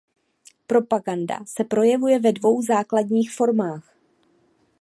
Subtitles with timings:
[0.67, 3.93] Propaganda se projevuje ve dvou základních formách.